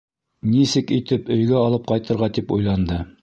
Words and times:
Нисек 0.53 0.93
итеп 0.95 1.29
өйгә 1.37 1.61
алып 1.67 1.87
ҡайтырға, 1.93 2.31
тип 2.39 2.57
уйланды. 2.57 3.03